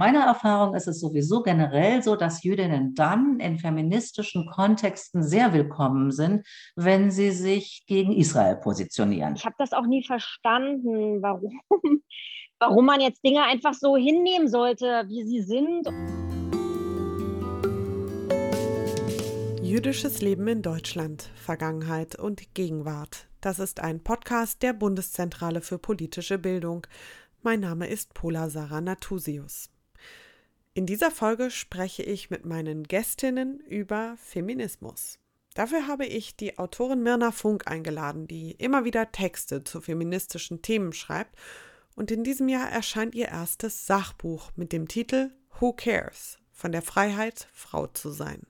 [0.00, 6.10] meiner Erfahrung ist es sowieso generell so, dass Jüdinnen dann in feministischen Kontexten sehr willkommen
[6.10, 9.34] sind, wenn sie sich gegen Israel positionieren.
[9.36, 11.60] Ich habe das auch nie verstanden, warum,
[12.58, 15.86] warum man jetzt Dinge einfach so hinnehmen sollte, wie sie sind.
[19.62, 23.28] Jüdisches Leben in Deutschland, Vergangenheit und Gegenwart.
[23.42, 26.86] Das ist ein Podcast der Bundeszentrale für politische Bildung.
[27.42, 29.68] Mein Name ist Pola Sarah Natusius.
[30.72, 35.18] In dieser Folge spreche ich mit meinen Gästinnen über Feminismus.
[35.54, 40.92] Dafür habe ich die Autorin Mirna Funk eingeladen, die immer wieder Texte zu feministischen Themen
[40.92, 41.36] schreibt.
[41.96, 46.38] Und in diesem Jahr erscheint ihr erstes Sachbuch mit dem Titel Who Cares?
[46.52, 48.46] Von der Freiheit, Frau zu sein.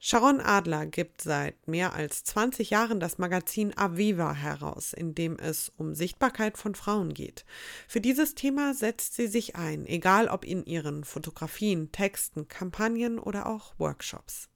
[0.00, 5.72] Sharon Adler gibt seit mehr als 20 Jahren das Magazin Aviva heraus, in dem es
[5.76, 7.44] um Sichtbarkeit von Frauen geht.
[7.88, 13.46] Für dieses Thema setzt sie sich ein, egal ob in ihren Fotografien, Texten, Kampagnen oder
[13.46, 14.48] auch Workshops.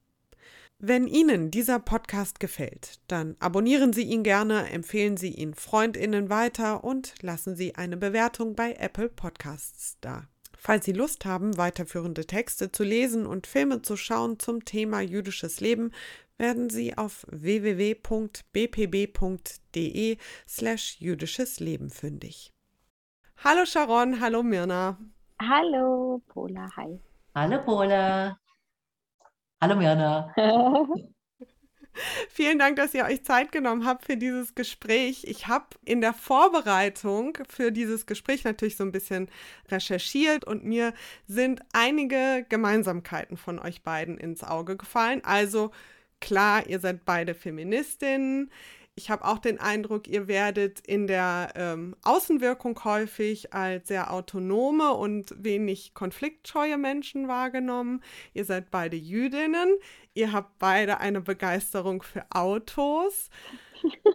[0.79, 6.83] Wenn Ihnen dieser Podcast gefällt, dann abonnieren Sie ihn gerne, empfehlen Sie ihn Freundinnen weiter
[6.83, 10.27] und lassen Sie eine Bewertung bei Apple Podcasts da.
[10.65, 15.59] Falls Sie Lust haben, weiterführende Texte zu lesen und Filme zu schauen zum Thema jüdisches
[15.59, 15.91] Leben,
[16.37, 18.47] werden Sie auf www.bpb.de
[20.47, 22.53] slash jüdisches Leben fündig.
[23.43, 24.97] Hallo Sharon, hallo Mirna.
[25.41, 26.97] Hallo Pola, hi.
[27.35, 28.39] Hallo Pola.
[29.61, 30.33] Hallo Mirna.
[32.29, 35.25] Vielen Dank, dass ihr euch Zeit genommen habt für dieses Gespräch.
[35.25, 39.29] Ich habe in der Vorbereitung für dieses Gespräch natürlich so ein bisschen
[39.69, 40.93] recherchiert und mir
[41.27, 45.21] sind einige Gemeinsamkeiten von euch beiden ins Auge gefallen.
[45.23, 45.71] Also
[46.19, 48.49] klar, ihr seid beide Feministinnen.
[48.95, 54.93] Ich habe auch den Eindruck, ihr werdet in der ähm, Außenwirkung häufig als sehr autonome
[54.93, 58.03] und wenig konfliktscheue Menschen wahrgenommen.
[58.33, 59.77] Ihr seid beide Jüdinnen.
[60.13, 63.31] Ihr habt beide eine Begeisterung für Autos.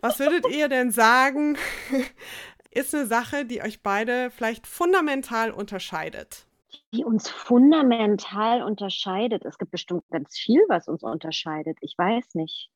[0.01, 1.59] Was würdet ihr denn sagen,
[2.71, 6.47] ist eine Sache, die euch beide vielleicht fundamental unterscheidet?
[6.93, 9.45] Die uns fundamental unterscheidet.
[9.45, 11.79] Es gibt bestimmt ganz viel, was uns unterscheidet.
[11.81, 12.71] Ich weiß nicht.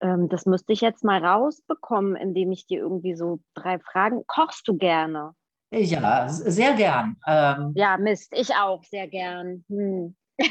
[0.00, 4.24] Ähm, das müsste ich jetzt mal rausbekommen, indem ich dir irgendwie so drei Fragen.
[4.26, 5.34] Kochst du gerne?
[5.70, 7.16] Ja, sehr gern.
[7.26, 9.64] Ähm, ja, Mist, ich auch sehr gern.
[9.68, 10.16] Hm.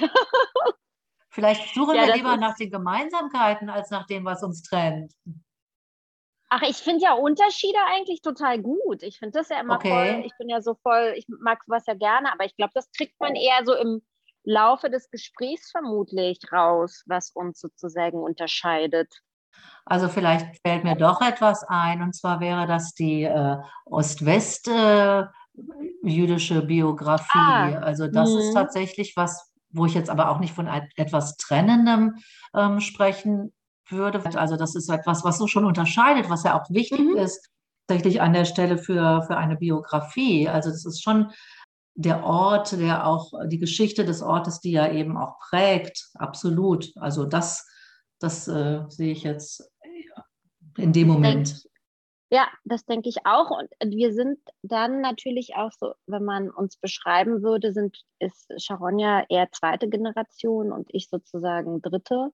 [1.29, 5.13] Vielleicht suchen ja, wir lieber nach den Gemeinsamkeiten als nach dem, was uns trennt.
[6.49, 9.01] Ach, ich finde ja Unterschiede eigentlich total gut.
[9.01, 9.89] Ich finde das ja immer okay.
[9.89, 10.25] voll.
[10.25, 13.19] Ich bin ja so voll, ich mag sowas ja gerne, aber ich glaube, das kriegt
[13.19, 14.03] man eher so im
[14.43, 19.11] Laufe des Gesprächs vermutlich raus, was uns sozusagen unterscheidet.
[19.85, 26.65] Also vielleicht fällt mir doch etwas ein, und zwar wäre das die äh, Ost-West-jüdische äh,
[26.65, 27.37] Biografie.
[27.37, 28.39] Ah, also das mh.
[28.39, 32.15] ist tatsächlich was, wo ich jetzt aber auch nicht von etwas Trennendem
[32.55, 33.51] ähm, sprechen
[33.89, 34.23] würde.
[34.35, 37.17] Also das ist etwas, was so schon unterscheidet, was ja auch wichtig mhm.
[37.17, 37.49] ist,
[37.87, 40.47] tatsächlich an der Stelle für, für eine Biografie.
[40.47, 41.31] Also das ist schon
[41.95, 46.91] der Ort, der auch die Geschichte des Ortes, die ja eben auch prägt, absolut.
[46.95, 47.67] Also das
[48.23, 49.69] das äh, sehe ich jetzt
[50.78, 51.67] in dem Moment.
[52.31, 53.51] Ja, das denke ich auch.
[53.51, 58.97] Und wir sind dann natürlich auch so, wenn man uns beschreiben würde, sind, ist Sharon
[58.97, 62.31] ja eher zweite Generation und ich sozusagen dritte.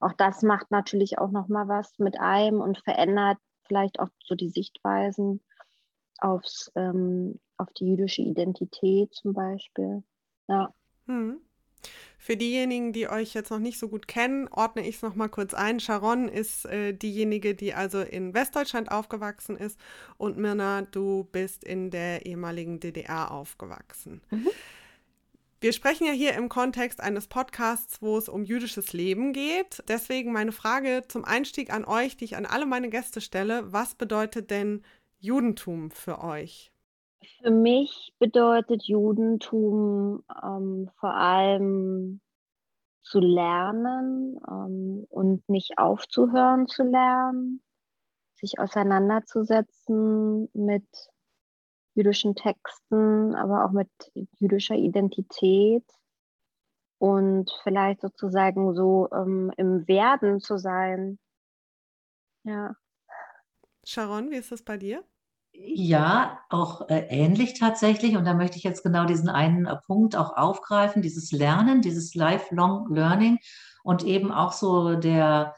[0.00, 4.50] Auch das macht natürlich auch nochmal was mit einem und verändert vielleicht auch so die
[4.50, 5.42] Sichtweisen
[6.18, 10.02] aufs, ähm, auf die jüdische Identität zum Beispiel.
[10.48, 10.74] Ja.
[11.06, 11.40] Hm.
[12.18, 15.54] Für diejenigen, die euch jetzt noch nicht so gut kennen, ordne ich es nochmal kurz
[15.54, 15.80] ein.
[15.80, 19.78] Sharon ist äh, diejenige, die also in Westdeutschland aufgewachsen ist
[20.16, 24.20] und Mirna, du bist in der ehemaligen DDR aufgewachsen.
[24.30, 24.48] Mhm.
[25.60, 29.82] Wir sprechen ja hier im Kontext eines Podcasts, wo es um jüdisches Leben geht.
[29.88, 33.72] Deswegen meine Frage zum Einstieg an euch, die ich an alle meine Gäste stelle.
[33.72, 34.82] Was bedeutet denn
[35.18, 36.70] Judentum für euch?
[37.40, 42.20] Für mich bedeutet Judentum ähm, vor allem
[43.02, 47.62] zu lernen ähm, und nicht aufzuhören zu lernen,
[48.34, 50.86] sich auseinanderzusetzen mit
[51.94, 53.90] jüdischen Texten, aber auch mit
[54.38, 55.84] jüdischer Identität
[56.98, 61.18] und vielleicht sozusagen so ähm, im Werden zu sein.
[62.44, 62.76] Ja.
[63.84, 65.04] Sharon, wie ist das bei dir?
[65.60, 68.16] Ja, auch äh, ähnlich tatsächlich.
[68.16, 72.14] Und da möchte ich jetzt genau diesen einen äh, Punkt auch aufgreifen, dieses Lernen, dieses
[72.14, 73.38] Lifelong Learning
[73.82, 75.54] und eben auch so der,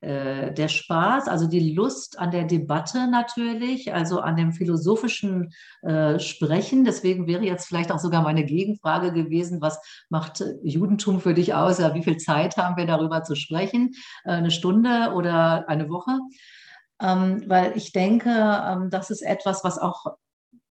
[0.00, 5.52] äh, der Spaß, also die Lust an der Debatte natürlich, also an dem philosophischen
[5.82, 6.84] äh, Sprechen.
[6.84, 11.78] Deswegen wäre jetzt vielleicht auch sogar meine Gegenfrage gewesen, was macht Judentum für dich aus?
[11.78, 13.90] Ja, wie viel Zeit haben wir darüber zu sprechen?
[14.24, 16.12] Äh, eine Stunde oder eine Woche?
[17.02, 20.06] Ähm, weil ich denke, ähm, das ist etwas, was auch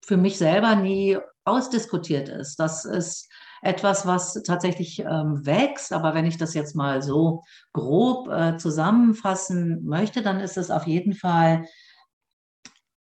[0.05, 2.59] für mich selber nie ausdiskutiert ist.
[2.59, 3.29] Das ist
[3.61, 5.93] etwas, was tatsächlich ähm, wächst.
[5.93, 7.43] Aber wenn ich das jetzt mal so
[7.73, 11.65] grob äh, zusammenfassen möchte, dann ist es auf jeden Fall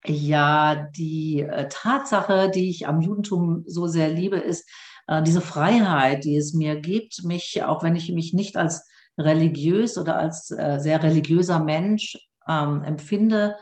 [0.06, 4.68] ja die äh, Tatsache, die ich am Judentum so sehr liebe, ist
[5.06, 8.86] äh, diese Freiheit, die es mir gibt, mich, auch wenn ich mich nicht als
[9.16, 12.18] religiös oder als sehr religiöser Mensch
[12.48, 13.56] ähm, empfinde,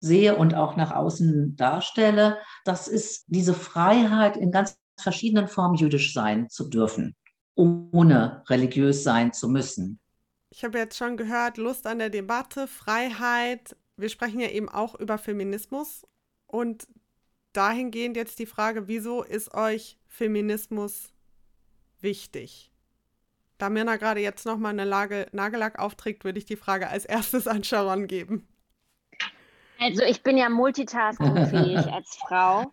[0.00, 2.38] sehe und auch nach außen darstelle.
[2.64, 7.16] Das ist diese Freiheit in ganz verschiedenen Formen jüdisch sein zu dürfen,
[7.54, 10.00] ohne religiös sein zu müssen.
[10.50, 13.76] Ich habe jetzt schon gehört, Lust an der Debatte, Freiheit.
[13.96, 16.06] Wir sprechen ja eben auch über Feminismus.
[16.46, 16.88] Und
[17.52, 21.12] dahingehend jetzt die Frage, wieso ist euch Feminismus
[22.00, 22.72] wichtig?
[23.58, 27.48] Da Mirna gerade jetzt nochmal eine Lage, Nagellack aufträgt, würde ich die Frage als erstes
[27.48, 28.46] an Sharon geben.
[29.80, 32.72] Also ich bin ja multitaskingfähig als Frau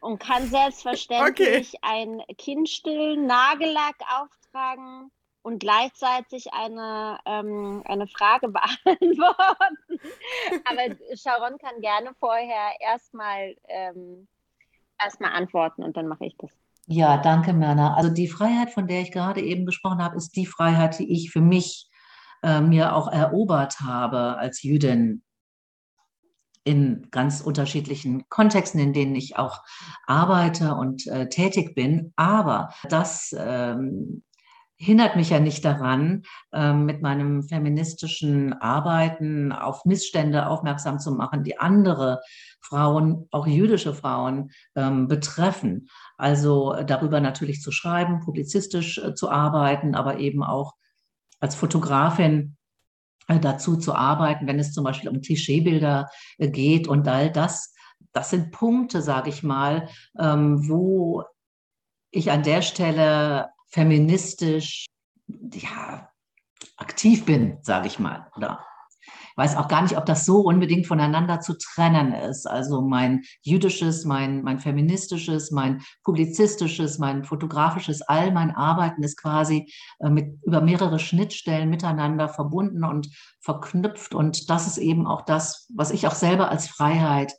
[0.00, 1.78] und kann selbstverständlich okay.
[1.82, 5.10] ein Kind stillen, Nagellack auftragen
[5.42, 8.48] und gleichzeitig eine, ähm, eine Frage
[8.84, 10.00] beantworten.
[10.64, 14.28] Aber Sharon kann gerne vorher erstmal ähm,
[15.00, 16.50] erstmal antworten und dann mache ich das.
[16.90, 17.94] Ja, danke, Myrna.
[17.94, 21.30] Also die Freiheit, von der ich gerade eben gesprochen habe, ist die Freiheit, die ich
[21.30, 21.90] für mich
[22.42, 25.22] äh, mir auch erobert habe als Jüdin
[26.64, 29.62] in ganz unterschiedlichen Kontexten, in denen ich auch
[30.06, 32.14] arbeite und äh, tätig bin.
[32.16, 34.22] Aber das ähm,
[34.78, 36.22] hindert mich ja nicht daran,
[36.52, 42.20] äh, mit meinem feministischen Arbeiten auf Missstände aufmerksam zu machen, die andere
[42.60, 45.88] Frauen, auch jüdische Frauen, ähm, betreffen.
[46.16, 50.74] Also darüber natürlich zu schreiben, publizistisch äh, zu arbeiten, aber eben auch
[51.40, 52.56] als Fotografin
[53.26, 56.08] äh, dazu zu arbeiten, wenn es zum Beispiel um Klischeebilder
[56.38, 57.74] äh, geht und all das.
[58.12, 59.88] Das sind Punkte, sage ich mal,
[60.18, 61.24] ähm, wo
[62.10, 64.86] ich an der Stelle feministisch
[65.26, 66.10] ja,
[66.76, 68.64] aktiv bin, sage ich mal, oder
[69.38, 72.46] weiß auch gar nicht, ob das so unbedingt voneinander zu trennen ist.
[72.46, 79.72] Also mein jüdisches, mein, mein feministisches, mein publizistisches, mein fotografisches, all mein Arbeiten ist quasi
[80.00, 83.08] äh, mit, über mehrere Schnittstellen miteinander verbunden und
[83.40, 84.12] verknüpft.
[84.12, 87.32] Und das ist eben auch das, was ich auch selber als Freiheit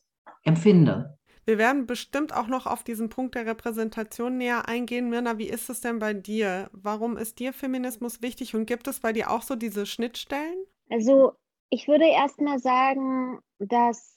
[0.44, 1.19] empfinde.
[1.50, 5.10] Wir werden bestimmt auch noch auf diesen Punkt der Repräsentation näher eingehen.
[5.10, 6.70] Mirna, wie ist es denn bei dir?
[6.74, 10.64] Warum ist dir Feminismus wichtig und gibt es bei dir auch so diese Schnittstellen?
[10.92, 11.32] Also
[11.72, 14.16] ich würde erst mal sagen, dass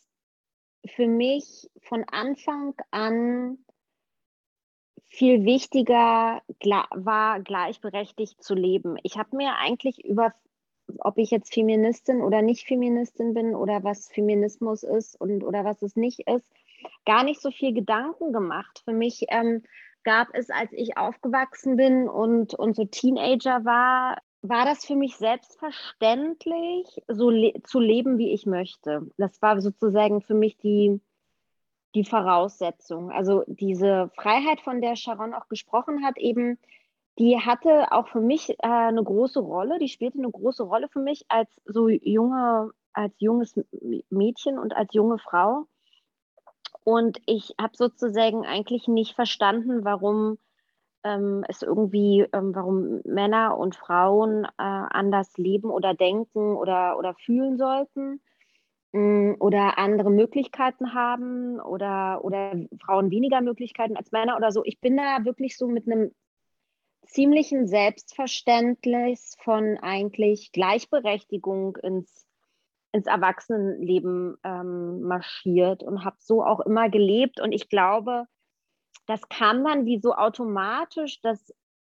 [0.84, 3.56] für mich von Anfang an
[5.08, 6.42] viel wichtiger
[6.90, 8.98] war, gleichberechtigt zu leben.
[9.04, 10.34] Ich habe mir eigentlich über,
[10.98, 15.80] ob ich jetzt Feministin oder nicht Feministin bin oder was Feminismus ist und oder was
[15.80, 16.46] es nicht ist,
[17.06, 18.82] gar nicht so viel Gedanken gemacht.
[18.84, 19.62] Für mich ähm,
[20.04, 25.16] gab es, als ich aufgewachsen bin und, und so Teenager war, war das für mich
[25.16, 29.06] selbstverständlich, so le zu leben, wie ich möchte.
[29.16, 31.00] Das war sozusagen für mich die,
[31.94, 33.12] die Voraussetzung.
[33.12, 36.58] Also diese Freiheit, von der Sharon auch gesprochen hat, eben,
[37.18, 41.00] die hatte auch für mich äh, eine große Rolle, die spielte eine große Rolle für
[41.00, 43.54] mich als so junge, als junges
[44.10, 45.66] Mädchen und als junge Frau.
[46.84, 50.38] Und ich habe sozusagen eigentlich nicht verstanden, warum
[51.04, 57.14] ähm, es irgendwie, ähm, warum Männer und Frauen äh, anders leben oder denken oder, oder
[57.14, 58.20] fühlen sollten
[58.92, 64.64] mh, mm, oder andere Möglichkeiten haben oder, oder Frauen weniger Möglichkeiten als Männer oder so.
[64.64, 66.12] Ich bin da wirklich so mit einem
[67.06, 72.26] ziemlichen Selbstverständnis von eigentlich Gleichberechtigung ins,
[72.92, 77.40] ins Erwachsenenleben ähm, marschiert und habe so auch immer gelebt.
[77.40, 78.26] Und ich glaube,
[79.06, 81.52] das kam dann wie so automatisch, dass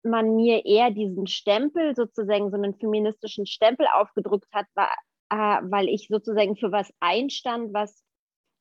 [0.03, 4.91] man mir eher diesen Stempel, sozusagen so einen feministischen Stempel aufgedrückt hat, war,
[5.29, 8.03] äh, weil ich sozusagen für was einstand, was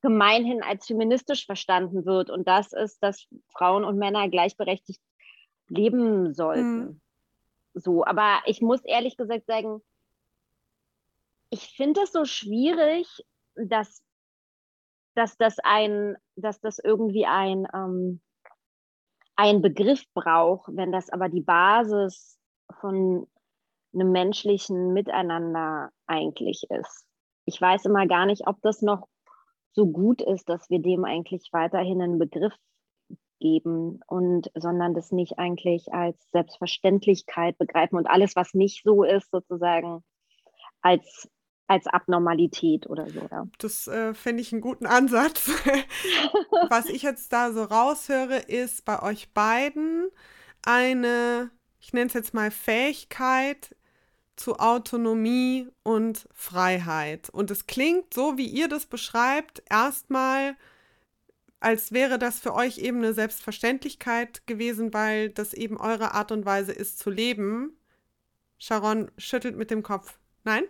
[0.01, 2.31] gemeinhin als feministisch verstanden wird.
[2.31, 5.01] Und das ist, dass Frauen und Männer gleichberechtigt
[5.69, 6.79] leben sollten.
[6.79, 7.01] Mhm.
[7.75, 9.81] So, aber ich muss ehrlich gesagt sagen,
[11.53, 13.07] ich finde es so schwierig,
[13.55, 14.03] dass,
[15.15, 18.23] dass das ein, dass das irgendwie ein ähm,
[19.37, 22.39] einen Begriff braucht, wenn das aber die Basis
[22.81, 23.27] von
[23.93, 27.07] einem menschlichen Miteinander eigentlich ist.
[27.45, 29.09] Ich weiß immer gar nicht, ob das noch
[29.73, 32.55] so gut ist, dass wir dem eigentlich weiterhin einen Begriff
[33.41, 39.31] geben und sondern das nicht eigentlich als Selbstverständlichkeit begreifen und alles, was nicht so ist,
[39.31, 40.03] sozusagen
[40.81, 41.29] als
[41.73, 43.27] als Abnormalität oder so.
[43.31, 43.47] Ja.
[43.57, 45.51] Das äh, finde ich einen guten Ansatz.
[46.69, 50.11] Was ich jetzt da so raushöre, ist bei euch beiden
[50.67, 51.51] eine,
[51.81, 53.75] ich nenne es jetzt mal Fähigkeit
[54.37, 57.31] zu Autonomie und Freiheit.
[57.31, 60.57] Und es klingt so, wie ihr das beschreibt, erstmal,
[61.59, 66.45] als wäre das für euch eben eine Selbstverständlichkeit gewesen, weil das eben eure Art und
[66.45, 67.79] Weise ist zu leben.
[68.59, 70.19] Sharon schüttelt mit dem Kopf.
[70.45, 70.65] Nein?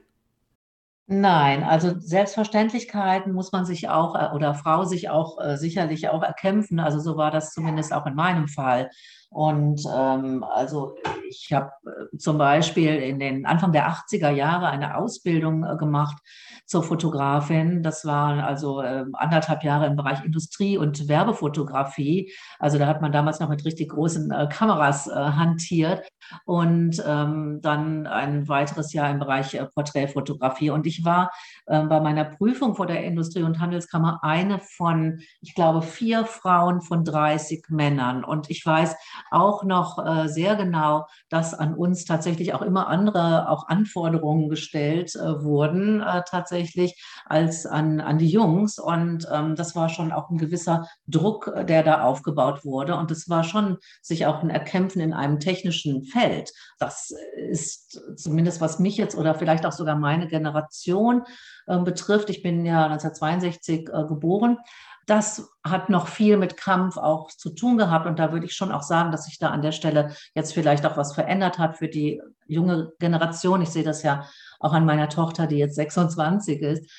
[1.06, 6.23] Nein, also Selbstverständlichkeiten muss man sich auch äh, oder Frau sich auch äh, sicherlich auch
[6.23, 6.80] erkämpfen.
[6.80, 8.88] Also so war das zumindest auch in meinem Fall.
[9.33, 10.95] Und ähm, also
[11.29, 16.19] ich habe äh, zum Beispiel in den Anfang der 80er Jahre eine Ausbildung äh, gemacht
[16.67, 17.83] zur Fotografin.
[17.83, 22.33] Das waren also äh, anderthalb Jahre im Bereich Industrie- und Werbefotografie.
[22.59, 26.07] Also da hat man damals noch mit richtig großen äh, Kameras äh, hantiert
[26.45, 30.71] und ähm, dann ein weiteres Jahr im Bereich äh, Porträtfotografie.
[30.71, 31.31] Und ich war
[31.67, 36.83] äh, bei meiner Prüfung vor der Industrie- und Handelskammer eine von, ich glaube, vier Frauen
[36.83, 38.25] von 30 Männern.
[38.25, 38.95] Und ich weiß
[39.31, 45.14] auch noch äh, sehr genau, dass an uns tatsächlich auch immer andere auch Anforderungen gestellt
[45.14, 48.79] äh, wurden, äh, tatsächlich als an, an die Jungs.
[48.79, 52.97] Und ähm, das war schon auch ein gewisser Druck, der da aufgebaut wurde.
[52.97, 56.52] Und es war schon sich auch ein Erkämpfen in einem technischen Feld.
[56.79, 61.23] Das ist zumindest, was mich jetzt oder vielleicht auch sogar meine Generation
[61.67, 62.29] betrifft.
[62.29, 64.59] Ich bin ja 1962 äh, geboren.
[65.06, 68.06] Das hat noch viel mit Kampf auch zu tun gehabt.
[68.06, 70.87] Und da würde ich schon auch sagen, dass sich da an der Stelle jetzt vielleicht
[70.87, 73.62] auch was verändert hat für die junge Generation.
[73.62, 74.25] Ich sehe das ja
[74.61, 76.90] auch an meiner Tochter, die jetzt 26 ist.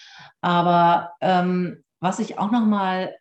[0.41, 3.13] Aber ähm, was ich auch noch mal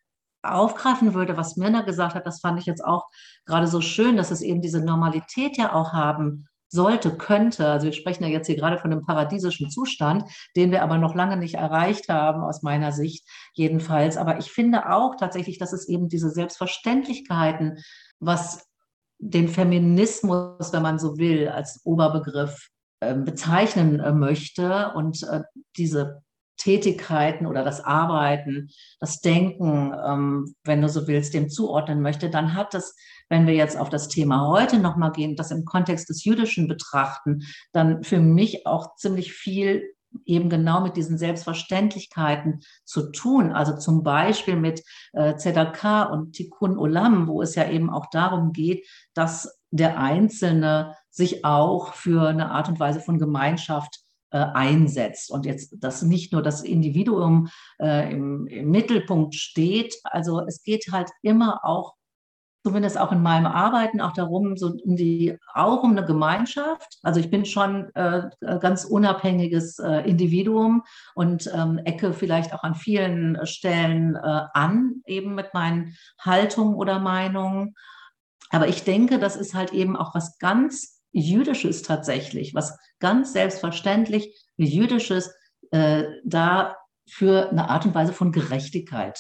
[0.43, 3.07] aufgreifen würde, was Mirna gesagt hat, das fand ich jetzt auch
[3.47, 7.69] gerade so schön, dass es eben diese Normalität ja auch haben sollte, könnte.
[7.69, 10.25] Also wir sprechen ja jetzt hier gerade von einem paradiesischen Zustand,
[10.57, 14.17] den wir aber noch lange nicht erreicht haben, aus meiner Sicht jedenfalls.
[14.17, 17.79] Aber ich finde auch tatsächlich, dass es eben diese Selbstverständlichkeiten,
[18.21, 18.67] was
[19.19, 22.69] den Feminismus, wenn man so will, als Oberbegriff
[23.03, 25.43] ähm, bezeichnen äh, möchte und äh,
[25.77, 26.23] diese
[26.57, 28.69] Tätigkeiten oder das Arbeiten,
[29.01, 32.95] das Denken, ähm, wenn du so willst, dem zuordnen möchte, dann hat das,
[33.29, 37.43] wenn wir jetzt auf das Thema heute nochmal gehen, das im Kontext des Jüdischen betrachten,
[37.73, 39.83] dann für mich auch ziemlich viel
[40.25, 43.53] eben genau mit diesen Selbstverständlichkeiten zu tun.
[43.53, 44.83] Also zum Beispiel mit
[45.13, 50.97] äh, ZDK und Tikkun Olam, wo es ja eben auch darum geht, dass der Einzelne
[51.11, 54.02] sich auch für eine Art und Weise von Gemeinschaft
[54.33, 57.49] äh, einsetzt und jetzt, dass nicht nur das Individuum
[57.79, 59.95] äh, im, im Mittelpunkt steht.
[60.05, 61.95] Also es geht halt immer auch
[62.65, 66.99] zumindest auch in meinem Arbeiten auch darum, so um die, auch um eine Gemeinschaft.
[67.03, 70.85] Also ich bin schon äh, ganz unabhängiges äh, Individuum
[71.15, 77.01] und ähm, ecke vielleicht auch an vielen Stellen äh, an, eben mit meinen Haltungen oder
[77.01, 77.75] Meinungen.
[78.51, 84.47] Aber ich denke, das ist halt eben auch was ganz Jüdisches tatsächlich, was ganz selbstverständlich
[84.57, 85.31] Jüdisches,
[85.71, 86.77] äh, da
[87.09, 89.19] für eine Art und Weise von Gerechtigkeit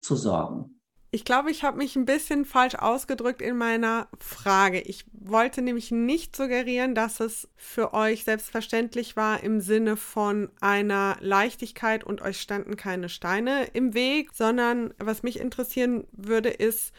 [0.00, 0.80] zu sorgen.
[1.12, 4.80] Ich glaube, ich habe mich ein bisschen falsch ausgedrückt in meiner Frage.
[4.80, 11.16] Ich wollte nämlich nicht suggerieren, dass es für euch selbstverständlich war im Sinne von einer
[11.18, 16.92] Leichtigkeit und euch standen keine Steine im Weg, sondern was mich interessieren würde, ist,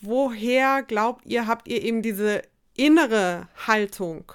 [0.00, 2.42] woher glaubt ihr, habt ihr eben diese
[2.76, 4.32] innere Haltung,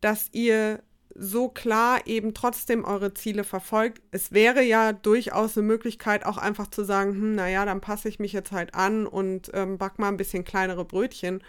[0.00, 0.82] dass ihr
[1.14, 4.02] so klar eben trotzdem eure Ziele verfolgt.
[4.12, 8.18] Es wäre ja durchaus eine Möglichkeit, auch einfach zu sagen, hm, naja, dann passe ich
[8.20, 11.42] mich jetzt halt an und ähm, back mal ein bisschen kleinere Brötchen.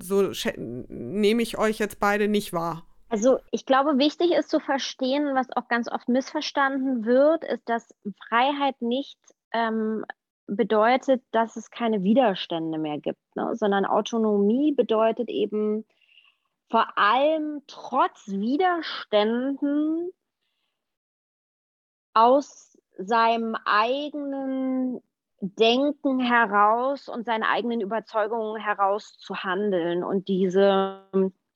[0.00, 2.84] So nehme ich euch jetzt beide nicht wahr.
[3.08, 7.94] Also ich glaube, wichtig ist zu verstehen, was auch ganz oft missverstanden wird, ist, dass
[8.28, 9.18] Freiheit nicht
[9.52, 10.04] ähm,
[10.46, 13.54] bedeutet, dass es keine Widerstände mehr gibt, ne?
[13.54, 15.84] sondern Autonomie bedeutet eben
[16.70, 20.10] vor allem trotz Widerständen
[22.14, 25.00] aus seinem eigenen
[25.40, 31.02] Denken heraus und seine eigenen Überzeugungen heraus zu handeln und diese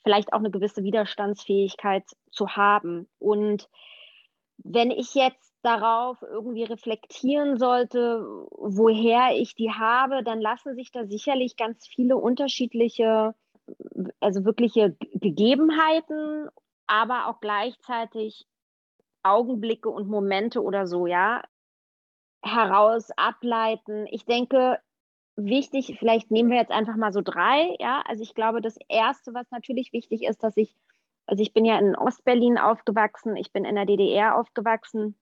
[0.03, 3.09] vielleicht auch eine gewisse Widerstandsfähigkeit zu haben.
[3.19, 3.69] Und
[4.59, 11.05] wenn ich jetzt darauf irgendwie reflektieren sollte, woher ich die habe, dann lassen sich da
[11.07, 13.35] sicherlich ganz viele unterschiedliche
[14.21, 16.49] also wirkliche Gegebenheiten,
[16.87, 18.47] aber auch gleichzeitig
[19.23, 21.43] Augenblicke und Momente oder so, ja,
[22.43, 24.07] heraus ableiten.
[24.11, 24.79] Ich denke,
[25.37, 28.03] wichtig, vielleicht nehmen wir jetzt einfach mal so drei, ja.
[28.07, 30.77] Also ich glaube, das erste, was natürlich wichtig ist, dass ich,
[31.27, 35.17] also ich bin ja in Ostberlin aufgewachsen, ich bin in der DDR aufgewachsen.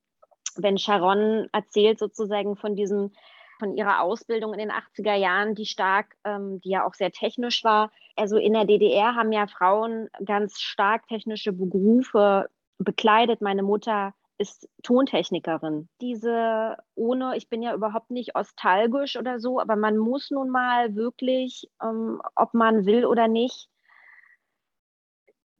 [0.62, 3.12] Wenn Sharon erzählt sozusagen von diesem,
[3.58, 7.64] von ihrer Ausbildung in den 80er Jahren, die stark, ähm, die ja auch sehr technisch
[7.64, 7.90] war.
[8.16, 13.40] Also in der DDR haben ja Frauen ganz stark technische Berufe bekleidet.
[13.40, 15.88] Meine Mutter ist Tontechnikerin.
[16.00, 20.96] Diese ohne, ich bin ja überhaupt nicht ostalgisch oder so, aber man muss nun mal
[20.96, 23.68] wirklich, ähm, ob man will oder nicht,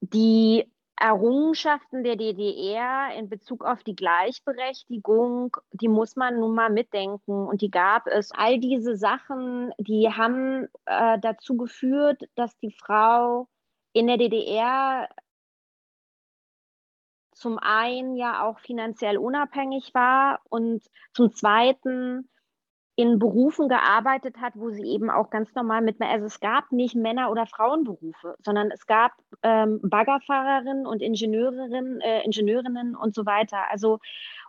[0.01, 7.47] die Errungenschaften der DDR in Bezug auf die Gleichberechtigung, die muss man nun mal mitdenken
[7.47, 8.31] und die gab es.
[8.31, 13.47] All diese Sachen, die haben äh, dazu geführt, dass die Frau
[13.93, 15.09] in der DDR
[17.33, 20.83] zum einen ja auch finanziell unabhängig war und
[21.13, 22.29] zum zweiten
[22.97, 26.95] in Berufen gearbeitet hat, wo sie eben auch ganz normal mit, also es gab nicht
[26.95, 29.11] Männer- oder Frauenberufe, sondern es gab
[29.43, 33.69] ähm, Baggerfahrerinnen und Ingenieurinnen, äh, Ingenieurinnen und so weiter.
[33.69, 33.99] Also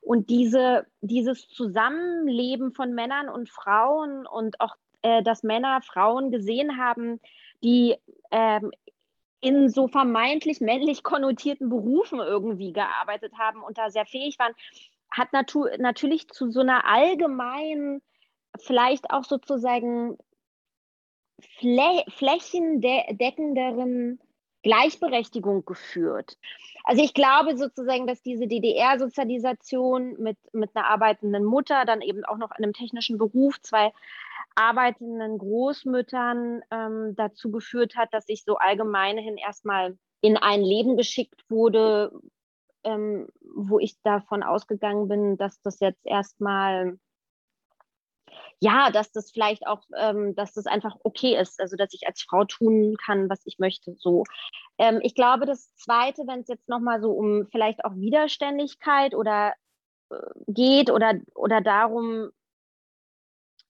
[0.00, 6.78] und diese, dieses Zusammenleben von Männern und Frauen und auch, äh, dass Männer Frauen gesehen
[6.78, 7.20] haben,
[7.64, 7.96] die
[8.30, 8.70] ähm,
[9.40, 14.54] in so vermeintlich männlich konnotierten Berufen irgendwie gearbeitet haben und da sehr fähig waren,
[15.10, 18.02] hat natu natürlich zu so einer allgemeinen,
[18.58, 20.16] vielleicht auch sozusagen
[21.58, 24.20] flä flächendeckenderen
[24.62, 26.36] Gleichberechtigung geführt.
[26.82, 32.36] Also ich glaube sozusagen, dass diese DDR-Sozialisation mit, mit einer arbeitenden Mutter, dann eben auch
[32.36, 33.92] noch einem technischen Beruf, zwei
[34.56, 41.44] arbeitenden Großmüttern ähm, dazu geführt hat, dass ich so allgemeinhin erstmal in ein Leben geschickt
[41.48, 42.10] wurde,
[42.82, 46.98] ähm, wo ich davon ausgegangen bin, dass das jetzt erstmal
[48.60, 52.22] ja, dass das vielleicht auch, ähm, dass das einfach okay ist, also dass ich als
[52.22, 53.94] Frau tun kann, was ich möchte.
[53.98, 54.24] So,
[54.78, 59.14] ähm, ich glaube, das Zweite, wenn es jetzt noch mal so um vielleicht auch Widerständigkeit
[59.14, 59.54] oder
[60.10, 60.16] äh,
[60.48, 62.30] geht oder oder darum,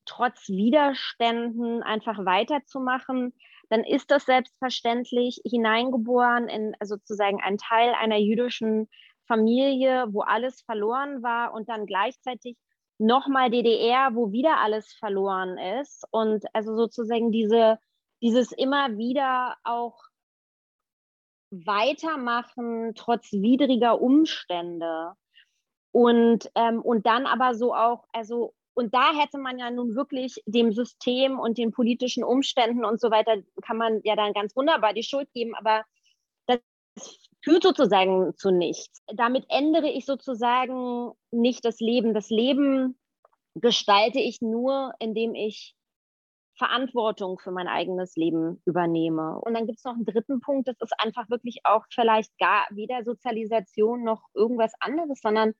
[0.06, 3.34] trotz Widerständen einfach weiterzumachen,
[3.68, 8.88] dann ist das selbstverständlich hineingeboren in sozusagen ein Teil einer jüdischen
[9.26, 12.56] Familie, wo alles verloren war und dann gleichzeitig
[12.98, 16.04] nochmal DDR, wo wieder alles verloren ist.
[16.10, 17.78] Und also sozusagen diese,
[18.22, 20.02] dieses immer wieder auch
[21.50, 25.12] weitermachen trotz widriger Umstände.
[25.92, 30.42] Und, ähm, und dann aber so auch, also und da hätte man ja nun wirklich
[30.44, 34.92] dem System und den politischen Umständen und so weiter, kann man ja dann ganz wunderbar
[34.92, 35.84] die Schuld geben, aber
[36.46, 36.60] das
[37.46, 39.02] führt sozusagen zu nichts.
[39.14, 42.12] Damit ändere ich sozusagen nicht das Leben.
[42.12, 42.98] Das Leben
[43.54, 45.76] gestalte ich nur, indem ich
[46.58, 49.38] Verantwortung für mein eigenes Leben übernehme.
[49.38, 52.66] Und dann gibt es noch einen dritten Punkt, das ist einfach wirklich auch vielleicht gar
[52.70, 55.54] weder Sozialisation noch irgendwas anderes, sondern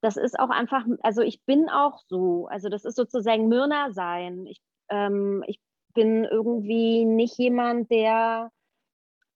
[0.00, 4.46] das ist auch einfach, also ich bin auch so, also das ist sozusagen Myrna sein.
[4.46, 5.60] Ich, ähm, ich
[5.94, 8.50] bin irgendwie nicht jemand, der,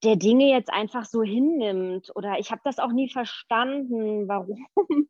[0.05, 4.67] der Dinge jetzt einfach so hinnimmt oder ich habe das auch nie verstanden, warum,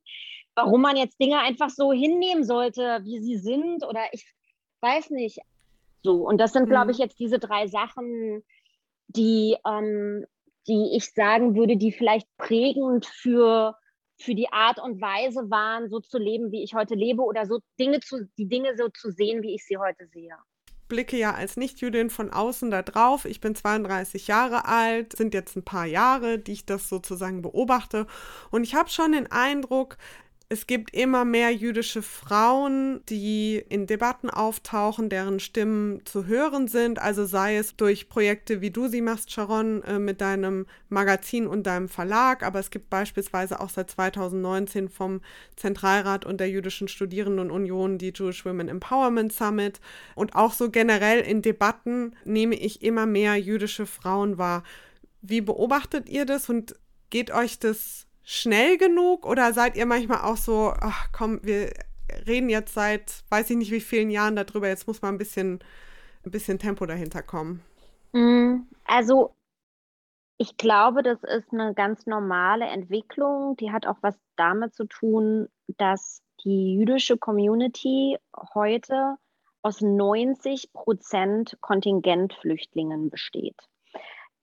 [0.54, 4.26] warum man jetzt Dinge einfach so hinnehmen sollte, wie sie sind oder ich
[4.80, 5.40] weiß nicht.
[6.02, 6.90] So, und das sind, glaube mhm.
[6.90, 8.42] ich, jetzt diese drei Sachen,
[9.08, 10.24] die, ähm,
[10.66, 13.74] die ich sagen würde, die vielleicht prägend für
[14.20, 17.60] für die Art und Weise waren, so zu leben, wie ich heute lebe oder so
[17.78, 20.36] Dinge zu, die Dinge so zu sehen, wie ich sie heute sehe
[20.88, 23.24] blicke ja als Nichtjüdin von außen da drauf.
[23.24, 28.06] Ich bin 32 Jahre alt, sind jetzt ein paar Jahre, die ich das sozusagen beobachte.
[28.50, 29.96] Und ich habe schon den Eindruck,
[30.50, 36.98] es gibt immer mehr jüdische Frauen, die in Debatten auftauchen, deren Stimmen zu hören sind.
[36.98, 41.66] Also sei es durch Projekte, wie du sie machst, Sharon, äh, mit deinem Magazin und
[41.66, 42.42] deinem Verlag.
[42.42, 45.20] Aber es gibt beispielsweise auch seit 2019 vom
[45.56, 49.82] Zentralrat und der Jüdischen Studierendenunion die Jewish Women Empowerment Summit.
[50.14, 54.62] Und auch so generell in Debatten nehme ich immer mehr jüdische Frauen wahr.
[55.20, 56.74] Wie beobachtet ihr das und
[57.10, 61.72] geht euch das schnell genug oder seid ihr manchmal auch so, ach komm, wir
[62.26, 65.60] reden jetzt seit weiß ich nicht wie vielen Jahren darüber, jetzt muss mal ein bisschen,
[66.26, 67.62] ein bisschen Tempo dahinter kommen?
[68.12, 69.34] Mm, also
[70.36, 73.56] ich glaube, das ist eine ganz normale Entwicklung.
[73.56, 78.18] Die hat auch was damit zu tun, dass die jüdische Community
[78.54, 79.16] heute
[79.62, 83.56] aus 90 Prozent Kontingentflüchtlingen besteht.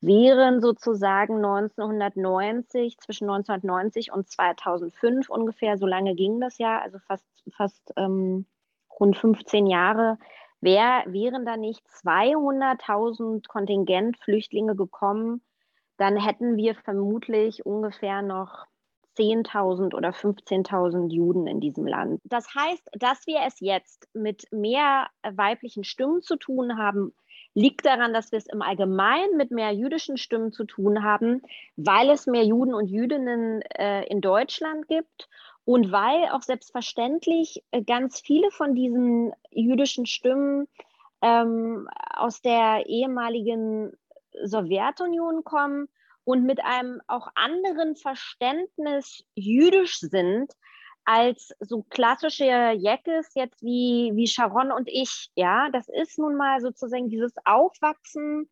[0.08, 7.26] Während sozusagen 1990, zwischen 1990 und 2005 ungefähr, so lange ging das ja, also fast,
[7.52, 8.46] fast ähm,
[9.00, 10.20] rund 15 Jahre,
[10.62, 15.41] wär, wären da nicht 200.000 Kontingentflüchtlinge gekommen,
[15.98, 18.68] dann hätten wir vermutlich ungefähr noch
[19.18, 22.22] 10.000 oder 15.000 Juden in diesem Land.
[22.26, 27.15] Das heißt, dass wir es jetzt mit mehr weiblichen Stimmen zu tun haben,
[27.56, 31.41] liegt daran, dass wir es im Allgemeinen mit mehr jüdischen Stimmen zu tun haben,
[31.78, 35.30] weil es mehr Juden und Jüdinnen äh, in Deutschland gibt
[35.63, 40.68] und weil auch selbstverständlich äh, ganz viele von diesen jüdischen Stimmen
[41.22, 43.94] ähm, aus der ehemaligen
[44.44, 45.88] Sowjetunion kommen
[46.26, 50.52] und mit einem auch anderen Verständnis jüdisch sind
[51.06, 55.30] als so klassische Jeckes jetzt wie, wie Sharon und ich.
[55.36, 58.50] Ja, das ist nun mal sozusagen dieses Aufwachsen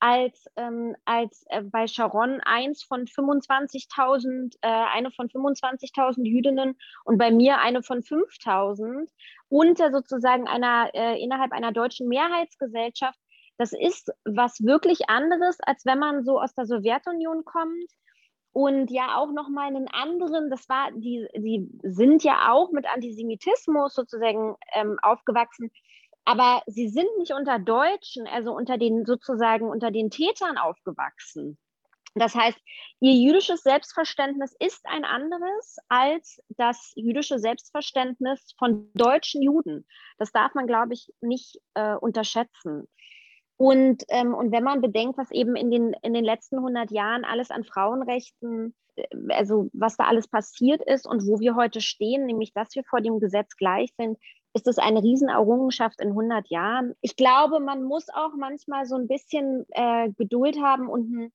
[0.00, 7.16] als, ähm, als äh, bei Sharon eins von 25.000, äh, eine von 25.000 Jüdinnen und
[7.16, 9.08] bei mir eine von 5.000
[9.48, 13.18] unter sozusagen einer, äh, innerhalb einer deutschen Mehrheitsgesellschaft
[13.56, 17.90] das ist was wirklich anderes, als wenn man so aus der Sowjetunion kommt
[18.54, 23.94] und ja auch nochmal einen anderen, das war, die, die sind ja auch mit Antisemitismus
[23.94, 25.72] sozusagen ähm, aufgewachsen,
[26.24, 31.58] aber sie sind nicht unter Deutschen, also unter den sozusagen unter den Tätern aufgewachsen.
[32.14, 32.58] Das heißt,
[33.00, 39.84] ihr jüdisches Selbstverständnis ist ein anderes als das jüdische Selbstverständnis von deutschen Juden.
[40.16, 42.86] Das darf man, glaube ich, nicht äh, unterschätzen.
[43.56, 47.24] Und, ähm, und wenn man bedenkt, was eben in den, in den letzten 100 Jahren
[47.24, 52.26] alles an Frauenrechten, äh, also was da alles passiert ist und wo wir heute stehen,
[52.26, 54.18] nämlich dass wir vor dem Gesetz gleich sind,
[54.54, 56.94] ist es eine Riesenerrungenschaft in 100 Jahren.
[57.00, 61.32] Ich glaube, man muss auch manchmal so ein bisschen äh, Geduld haben und,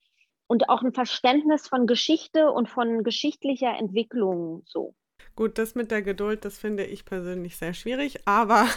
[0.48, 4.94] und auch ein Verständnis von Geschichte und von geschichtlicher Entwicklung so.
[5.40, 8.68] Gut, das mit der Geduld, das finde ich persönlich sehr schwierig, aber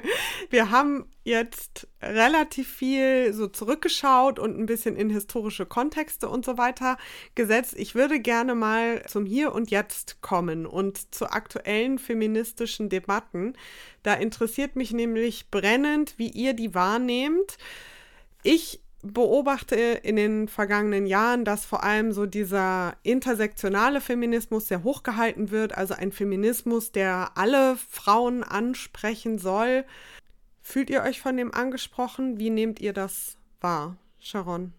[0.50, 6.58] wir haben jetzt relativ viel so zurückgeschaut und ein bisschen in historische Kontexte und so
[6.58, 6.98] weiter
[7.36, 7.74] gesetzt.
[7.76, 13.52] Ich würde gerne mal zum Hier und Jetzt kommen und zu aktuellen feministischen Debatten.
[14.02, 17.58] Da interessiert mich nämlich brennend, wie ihr die wahrnehmt.
[18.42, 25.50] Ich beobachte in den vergangenen Jahren, dass vor allem so dieser intersektionale Feminismus sehr hochgehalten
[25.50, 29.84] wird, also ein Feminismus, der alle Frauen ansprechen soll.
[30.62, 32.38] Fühlt ihr euch von dem angesprochen?
[32.38, 34.72] Wie nehmt ihr das wahr, Sharon?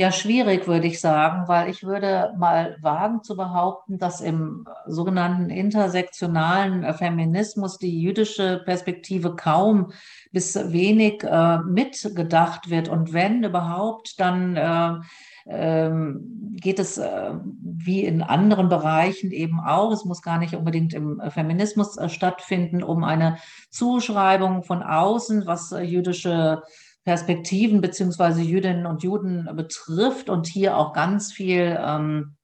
[0.00, 5.50] Ja, schwierig würde ich sagen, weil ich würde mal wagen zu behaupten, dass im sogenannten
[5.50, 9.92] intersektionalen Feminismus die jüdische Perspektive kaum
[10.32, 12.88] bis wenig äh, mitgedacht wird.
[12.88, 15.00] Und wenn überhaupt, dann äh,
[15.44, 20.94] ähm, geht es äh, wie in anderen Bereichen eben auch, es muss gar nicht unbedingt
[20.94, 23.36] im Feminismus äh, stattfinden, um eine
[23.68, 26.62] Zuschreibung von außen, was äh, jüdische
[27.04, 32.36] Perspektiven beziehungsweise Jüdinnen und Juden betrifft und hier auch ganz viel ähm,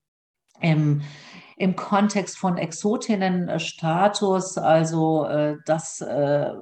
[0.61, 1.03] im,
[1.57, 4.59] im Kontext von Exotinnenstatus.
[4.59, 6.53] Also äh, das äh,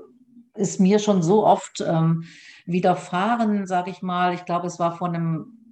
[0.54, 2.24] ist mir schon so oft ähm,
[2.66, 4.35] widerfahren, sage ich mal.
[4.35, 5.63] Ich glaube, es war vor einem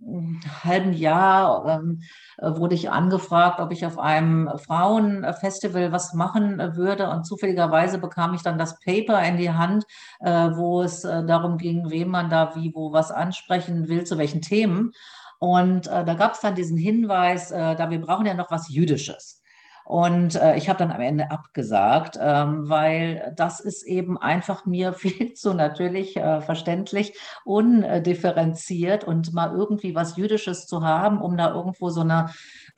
[0.65, 2.03] halben Jahr ähm,
[2.39, 7.11] äh, wurde ich angefragt, ob ich auf einem Frauenfestival was machen äh, würde.
[7.11, 9.85] Und zufälligerweise bekam ich dann das Paper in die Hand,
[10.21, 14.19] äh, wo es äh, darum ging, wem man da wie, wo was ansprechen will, zu
[14.19, 14.93] welchen Themen.
[15.39, 18.69] Und äh, da gab es dann diesen Hinweis, äh, da wir brauchen ja noch was
[18.69, 19.42] Jüdisches.
[19.85, 24.93] Und äh, ich habe dann am Ende abgesagt, ähm, weil das ist eben einfach mir
[24.93, 31.53] viel zu natürlich äh, verständlich, undifferenziert und mal irgendwie was Jüdisches zu haben, um da
[31.53, 32.31] irgendwo so eine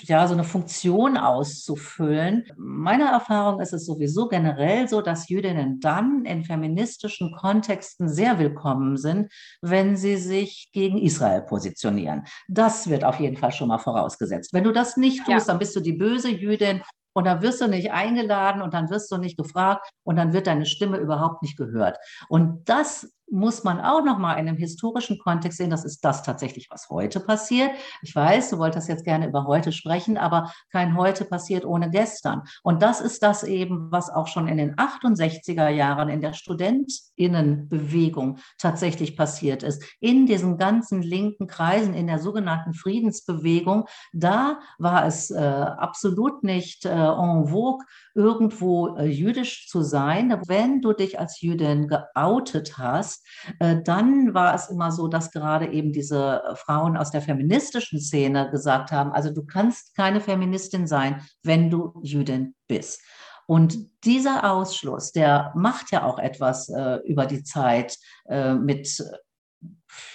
[0.02, 2.44] ja, so eine Funktion auszufüllen.
[2.57, 8.96] Meiner Erfahrung ist es sowieso generell so, dass Jüdinnen dann in feministischen Kontexten sehr willkommen
[8.96, 12.24] sind, wenn sie sich gegen Israel positionieren.
[12.48, 14.52] Das wird auf jeden Fall schon mal vorausgesetzt.
[14.52, 15.52] Wenn du das nicht tust, ja.
[15.52, 16.83] dann bist du die böse Jüdin
[17.14, 20.46] und dann wirst du nicht eingeladen und dann wirst du nicht gefragt und dann wird
[20.46, 21.96] deine Stimme überhaupt nicht gehört.
[22.28, 26.23] Und das muss man auch noch mal in einem historischen Kontext sehen, das ist das
[26.23, 27.73] tatsächlich, was heute passiert.
[28.03, 32.42] Ich weiß, du wolltest jetzt gerne über heute sprechen, aber kein heute passiert ohne gestern.
[32.62, 38.38] Und das ist das eben, was auch schon in den 68er Jahren in der Studentinnenbewegung
[38.59, 39.83] tatsächlich passiert ist.
[39.99, 46.85] In diesen ganzen linken Kreisen, in der sogenannten Friedensbewegung, da war es äh, absolut nicht
[46.85, 50.40] äh, en vogue, irgendwo äh, jüdisch zu sein.
[50.47, 53.23] Wenn du dich als Jüdin geoutet hast,
[53.58, 58.00] äh, dann war es immer so, dass gerade eben diese äh, Frauen aus der feministischen
[58.00, 63.02] Szene gesagt haben, also du kannst keine Feministin sein, wenn du Jüdin bist.
[63.46, 69.04] Und dieser Ausschluss, der macht ja auch etwas äh, über die Zeit äh, mit,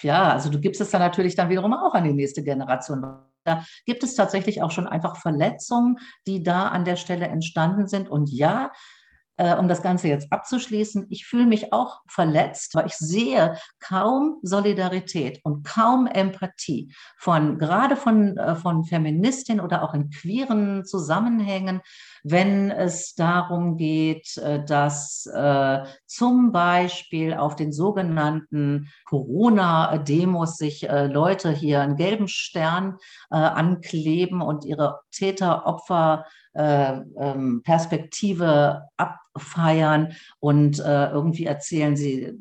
[0.01, 3.01] ja, also du gibst es dann natürlich dann wiederum auch an die nächste Generation
[3.45, 8.09] da gibt es tatsächlich auch schon einfach Verletzungen, die da an der Stelle entstanden sind.
[8.09, 8.71] Und ja,
[9.39, 14.37] äh, um das Ganze jetzt abzuschließen, ich fühle mich auch verletzt, weil ich sehe kaum
[14.41, 21.79] Solidarität und kaum Empathie von gerade von, äh, von Feministinnen oder auch in queeren Zusammenhängen,
[22.23, 25.29] wenn es darum geht, äh, dass
[26.05, 32.97] zum Beispiel auf den sogenannten Corona-Demos sich Leute hier einen gelben Stern
[33.29, 36.48] ankleben und ihre Täter-Opfer äh, ähm,
[37.63, 42.33] Perspektive abfeiern und äh, irgendwie erzählen sie,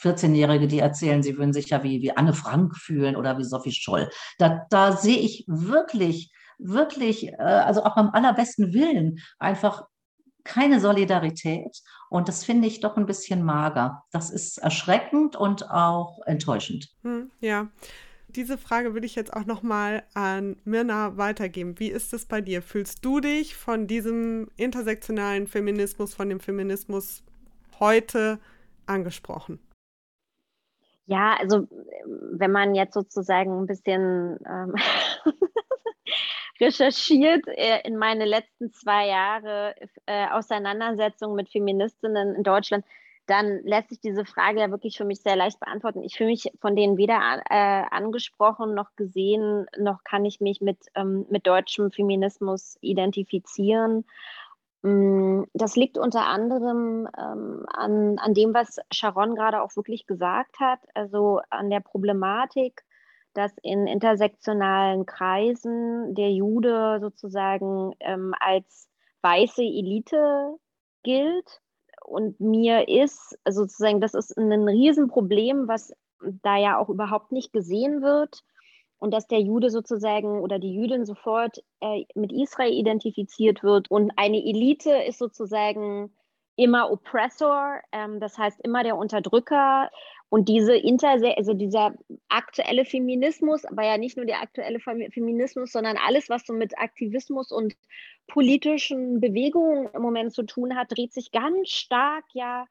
[0.00, 3.72] 14-Jährige, die erzählen, sie würden sich ja wie, wie Anne Frank fühlen oder wie Sophie
[3.72, 4.10] Scholl.
[4.38, 9.84] Da, da sehe ich wirklich, wirklich, äh, also auch beim allerbesten Willen einfach
[10.44, 11.80] keine Solidarität.
[12.10, 14.04] Und das finde ich doch ein bisschen mager.
[14.12, 16.88] Das ist erschreckend und auch enttäuschend.
[17.02, 17.68] Hm, ja
[18.36, 21.78] diese Frage würde ich jetzt auch nochmal an Mirna weitergeben.
[21.78, 22.62] Wie ist es bei dir?
[22.62, 27.24] Fühlst du dich von diesem intersektionalen Feminismus, von dem Feminismus
[27.80, 28.38] heute
[28.86, 29.58] angesprochen?
[31.06, 31.66] Ja, also
[32.04, 34.74] wenn man jetzt sozusagen ein bisschen ähm,
[36.60, 39.74] recherchiert äh, in meine letzten zwei Jahre
[40.06, 42.84] äh, Auseinandersetzung mit Feministinnen in Deutschland,
[43.26, 46.02] dann lässt sich diese Frage ja wirklich für mich sehr leicht beantworten.
[46.02, 50.78] Ich fühle mich von denen weder äh, angesprochen noch gesehen, noch kann ich mich mit,
[50.94, 54.04] ähm, mit deutschem Feminismus identifizieren.
[54.82, 60.60] Mm, das liegt unter anderem ähm, an, an dem, was Sharon gerade auch wirklich gesagt
[60.60, 62.84] hat, also an der Problematik,
[63.34, 68.88] dass in intersektionalen Kreisen der Jude sozusagen ähm, als
[69.22, 70.56] weiße Elite
[71.02, 71.60] gilt
[72.06, 75.92] und mir ist sozusagen, das ist ein Riesenproblem, was
[76.42, 78.42] da ja auch überhaupt nicht gesehen wird.
[78.98, 83.90] Und dass der Jude sozusagen oder die Jüdin sofort äh, mit Israel identifiziert wird.
[83.90, 86.14] Und eine Elite ist sozusagen
[86.56, 89.90] immer Oppressor, ähm, das heißt immer der Unterdrücker.
[90.28, 91.94] Und diese Inter also dieser
[92.28, 97.52] aktuelle Feminismus, aber ja nicht nur der aktuelle Feminismus, sondern alles, was so mit Aktivismus
[97.52, 97.74] und
[98.26, 102.66] politischen Bewegungen im Moment zu tun hat, dreht sich ganz stark ja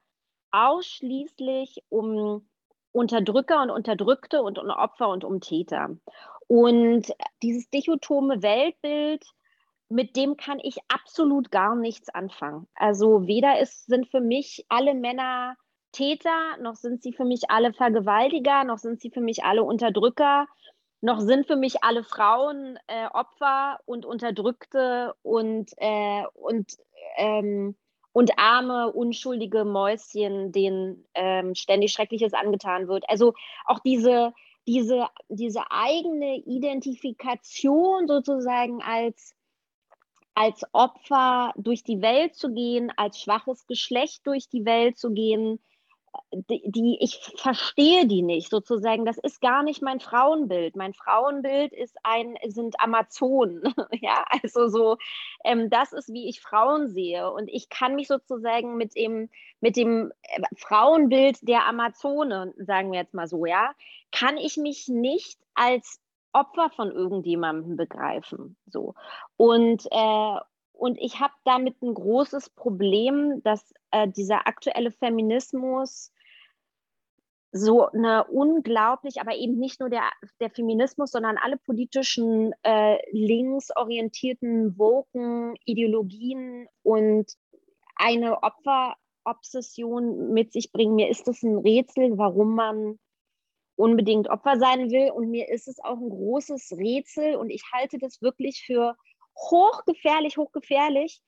[0.50, 2.46] ausschließlich um
[2.92, 5.96] Unterdrücker und Unterdrückte und um Opfer und um Täter.
[6.48, 9.24] Und dieses dichotome Weltbild,
[9.88, 12.66] mit dem kann ich absolut gar nichts anfangen.
[12.74, 15.56] Also weder ist, sind für mich alle Männer
[15.96, 20.46] Täter, noch sind sie für mich alle Vergewaltiger, noch sind sie für mich alle Unterdrücker,
[21.00, 26.72] noch sind für mich alle Frauen äh, Opfer und Unterdrückte und, äh, und,
[27.16, 27.76] ähm,
[28.12, 33.08] und arme, unschuldige Mäuschen, denen ähm, ständig Schreckliches angetan wird.
[33.08, 33.32] Also
[33.64, 34.34] auch diese,
[34.66, 39.34] diese, diese eigene Identifikation sozusagen als
[40.34, 45.58] als Opfer durch die Welt zu gehen, als schwaches Geschlecht durch die Welt zu gehen,
[46.32, 49.04] die, die, ich verstehe die nicht sozusagen.
[49.04, 50.76] Das ist gar nicht mein Frauenbild.
[50.76, 53.62] Mein Frauenbild ist ein, sind Amazonen.
[53.92, 54.96] ja, also so,
[55.44, 57.30] ähm, das ist, wie ich Frauen sehe.
[57.30, 63.00] Und ich kann mich sozusagen mit dem, mit dem äh, Frauenbild der Amazone, sagen wir
[63.00, 63.72] jetzt mal so, ja,
[64.12, 66.00] kann ich mich nicht als
[66.32, 68.56] Opfer von irgendjemandem begreifen.
[68.66, 68.94] So.
[69.36, 70.38] Und, äh,
[70.76, 76.12] und ich habe damit ein großes Problem, dass äh, dieser aktuelle Feminismus
[77.52, 80.02] so eine unglaublich, aber eben nicht nur der,
[80.40, 87.32] der Feminismus, sondern alle politischen äh, linksorientierten Woken, Ideologien und
[87.94, 90.96] eine Opferobsession mit sich bringen.
[90.96, 92.98] Mir ist es ein Rätsel, warum man
[93.76, 95.10] unbedingt Opfer sein will.
[95.12, 98.96] Und mir ist es auch ein großes Rätsel und ich halte das wirklich für
[99.36, 101.20] hochgefährlich, hochgefährlich,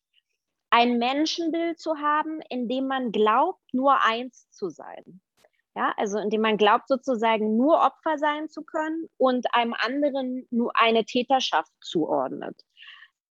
[0.71, 5.21] ein Menschenbild zu haben, in dem man glaubt, nur eins zu sein.
[5.77, 10.73] Ja, also indem man glaubt, sozusagen nur Opfer sein zu können und einem anderen nur
[10.75, 12.61] eine Täterschaft zuordnet.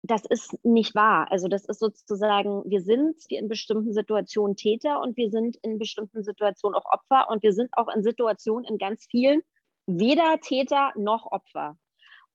[0.03, 1.31] Das ist nicht wahr.
[1.31, 6.23] Also das ist sozusagen, wir sind in bestimmten Situationen Täter und wir sind in bestimmten
[6.23, 9.41] Situationen auch Opfer und wir sind auch in Situationen in ganz vielen
[9.87, 11.77] weder Täter noch Opfer.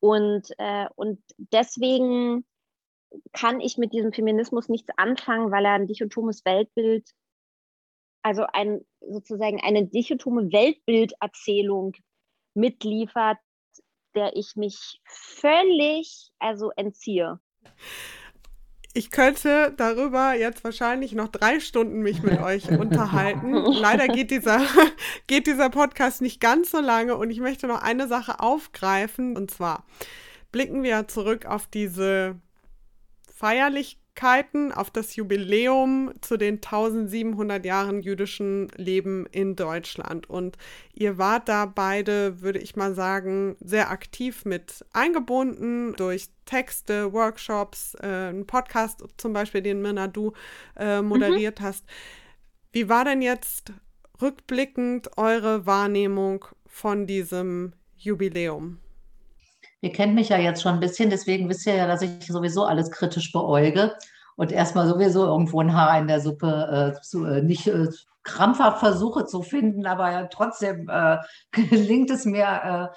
[0.01, 2.45] Und, äh, und deswegen
[3.33, 7.11] kann ich mit diesem Feminismus nichts anfangen, weil er ein dichotomes Weltbild
[8.23, 11.95] also ein, sozusagen eine dichotome Weltbilderzählung
[12.55, 13.39] mitliefert,
[14.15, 17.41] der ich mich völlig also entziehe.
[18.93, 23.55] Ich könnte darüber jetzt wahrscheinlich noch drei Stunden mich mit euch unterhalten.
[23.55, 24.61] Leider geht dieser,
[25.29, 29.37] geht dieser Podcast nicht ganz so lange und ich möchte noch eine Sache aufgreifen.
[29.37, 29.85] Und zwar
[30.51, 32.41] blicken wir zurück auf diese
[33.33, 40.29] feierlich Neuigkeiten auf das Jubiläum zu den 1700 Jahren jüdischen Leben in Deutschland.
[40.29, 40.57] Und
[40.93, 47.95] ihr wart da beide, würde ich mal sagen, sehr aktiv mit eingebunden durch Texte, Workshops,
[47.95, 50.33] äh, einen Podcast zum Beispiel, den Mirna du
[50.77, 51.65] äh, moderiert mhm.
[51.65, 51.87] hast.
[52.73, 53.73] Wie war denn jetzt
[54.21, 58.79] rückblickend eure Wahrnehmung von diesem Jubiläum?
[59.81, 62.65] Ihr kennt mich ja jetzt schon ein bisschen, deswegen wisst ihr ja, dass ich sowieso
[62.65, 63.97] alles kritisch beäuge
[64.37, 67.89] und erstmal sowieso irgendwo ein Haar in der Suppe äh, zu, äh, nicht äh,
[68.23, 71.19] krampfhaft versuche zu finden, aber ja, trotzdem äh,
[71.51, 72.97] gelingt es mir, äh,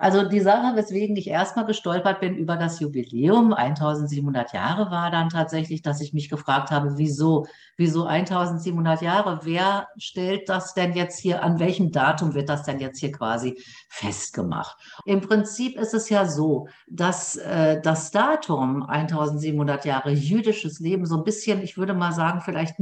[0.00, 5.28] also die Sache, weswegen ich erstmal gestolpert bin über das Jubiläum, 1700 Jahre war dann
[5.28, 9.40] tatsächlich, dass ich mich gefragt habe, wieso, wieso 1700 Jahre?
[9.42, 13.62] Wer stellt das denn jetzt hier, an welchem Datum wird das denn jetzt hier quasi
[13.90, 14.78] festgemacht?
[15.04, 21.18] Im Prinzip ist es ja so, dass äh, das Datum 1700 Jahre jüdisches Leben so
[21.18, 22.80] ein bisschen, ich würde mal sagen, vielleicht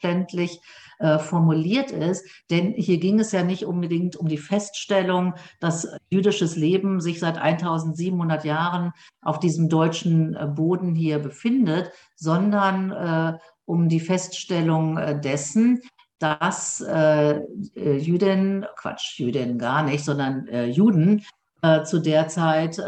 [0.00, 0.60] missverständlich
[0.98, 2.26] äh, formuliert ist.
[2.50, 7.38] Denn hier ging es ja nicht unbedingt um die Feststellung, dass jüdisches Leben sich seit
[7.38, 15.18] 1700 Jahren auf diesem deutschen äh, Boden hier befindet, sondern äh, um die Feststellung äh,
[15.20, 15.80] dessen,
[16.18, 17.40] dass äh,
[17.74, 21.24] Jüdinnen, Quatsch, Jüdinnen gar nicht, sondern äh, Juden
[21.62, 22.80] äh, zu der Zeit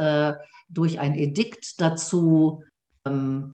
[0.68, 2.62] durch ein Edikt dazu
[3.04, 3.52] ähm,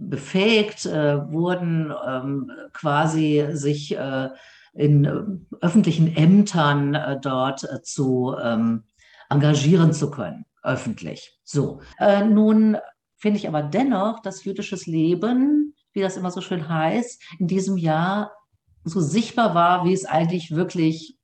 [0.00, 4.30] befähigt äh, wurden, ähm, quasi sich äh,
[4.72, 5.22] in äh,
[5.60, 8.84] öffentlichen Ämtern äh, dort äh, zu ähm,
[9.28, 11.38] engagieren zu können, öffentlich.
[11.44, 11.80] So.
[12.00, 12.78] Nun
[13.16, 17.76] finde ich aber dennoch, dass jüdisches Leben, wie das immer so schön heißt, in diesem
[17.76, 18.32] Jahr
[18.82, 21.16] so sichtbar war, wie es eigentlich wirklich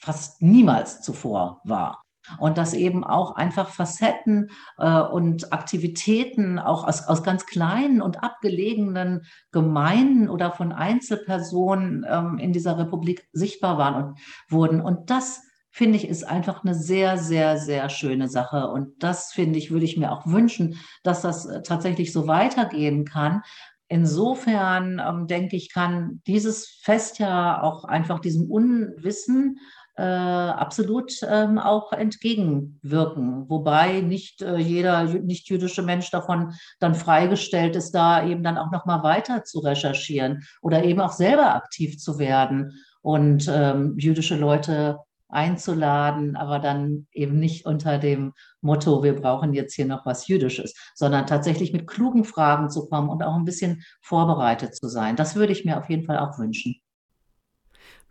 [0.00, 2.03] fast niemals zuvor war.
[2.38, 8.22] Und dass eben auch einfach Facetten äh, und Aktivitäten auch aus, aus ganz kleinen und
[8.22, 14.80] abgelegenen Gemeinden oder von Einzelpersonen ähm, in dieser Republik sichtbar waren und wurden.
[14.80, 15.42] Und das
[15.74, 18.68] finde ich, ist einfach eine sehr, sehr, sehr schöne Sache.
[18.68, 23.04] Und das finde ich, würde ich mir auch wünschen, dass das äh, tatsächlich so weitergehen
[23.04, 23.42] kann.
[23.88, 29.58] Insofern ähm, denke ich, kann dieses Fest ja auch einfach diesem Unwissen
[29.96, 33.48] äh, absolut ähm, auch entgegenwirken.
[33.48, 39.02] Wobei nicht äh, jeder nicht-jüdische Mensch davon dann freigestellt ist, da eben dann auch nochmal
[39.02, 46.36] weiter zu recherchieren oder eben auch selber aktiv zu werden und ähm, jüdische Leute einzuladen,
[46.36, 51.26] aber dann eben nicht unter dem Motto, wir brauchen jetzt hier noch was Jüdisches, sondern
[51.26, 55.16] tatsächlich mit klugen Fragen zu kommen und auch ein bisschen vorbereitet zu sein.
[55.16, 56.76] Das würde ich mir auf jeden Fall auch wünschen.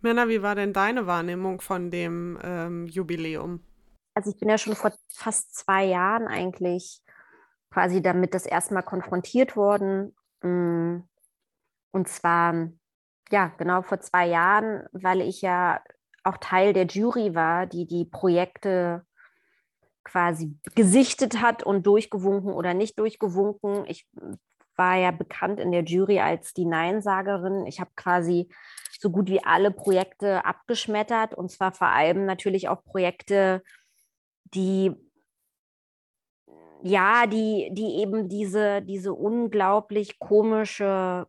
[0.04, 3.64] Männer, wie war denn deine Wahrnehmung von dem ähm, Jubiläum?
[4.14, 7.00] Also ich bin ja schon vor fast zwei Jahren eigentlich
[7.70, 10.14] quasi damit das erste Mal konfrontiert worden.
[10.42, 10.98] Mm,
[11.90, 12.68] und zwar,
[13.30, 15.82] ja, genau vor zwei Jahren, weil ich ja
[16.22, 19.04] auch Teil der Jury war, die die Projekte
[20.04, 23.86] quasi gesichtet hat und durchgewunken oder nicht durchgewunken.
[23.86, 24.06] Ich
[24.76, 27.66] war ja bekannt in der Jury als die Neinsagerin.
[27.66, 28.48] Ich habe quasi
[28.98, 33.62] so gut wie alle Projekte abgeschmettert und zwar vor allem natürlich auch Projekte,
[34.44, 34.94] die
[36.86, 41.26] ja, die, die eben diese, diese unglaublich komische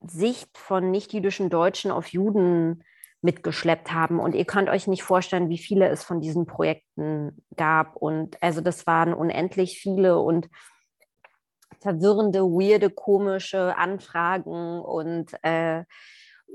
[0.00, 2.82] Sicht von nicht-jüdischen Deutschen auf Juden
[3.20, 4.18] mitgeschleppt haben.
[4.18, 7.96] Und ihr könnt euch nicht vorstellen, wie viele es von diesen Projekten gab.
[7.96, 10.48] Und also das waren unendlich viele und
[11.80, 15.84] verwirrende, weirde, komische Anfragen und äh,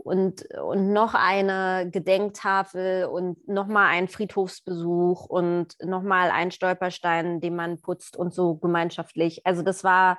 [0.03, 7.79] und, und noch eine Gedenktafel und nochmal ein Friedhofsbesuch und nochmal ein Stolperstein, den man
[7.81, 9.45] putzt und so gemeinschaftlich.
[9.45, 10.17] Also das war,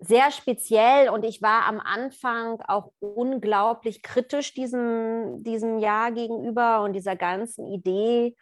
[0.00, 6.92] sehr speziell und ich war am Anfang auch unglaublich kritisch diesem, diesem Jahr gegenüber und
[6.92, 8.36] dieser ganzen Idee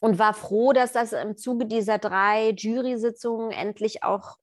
[0.00, 4.36] und war froh, dass das im Zuge dieser drei Jury-Sitzungen endlich auch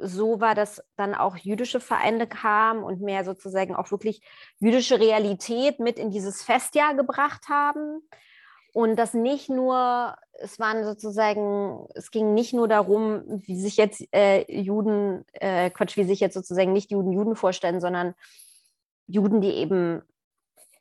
[0.00, 4.22] so war, dass dann auch jüdische Vereine kamen und mehr sozusagen auch wirklich
[4.58, 8.00] jüdische Realität mit in dieses Festjahr gebracht haben.
[8.74, 14.02] Und das nicht nur, es waren sozusagen, es ging nicht nur darum, wie sich jetzt
[14.14, 18.14] äh, Juden, äh, Quatsch, wie sich jetzt sozusagen nicht Juden Juden vorstellen, sondern
[19.06, 20.02] Juden, die eben